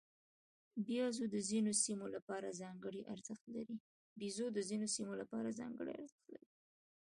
[4.17, 6.37] بیزو د ځینو سیمو لپاره ځانګړی ارزښت لري.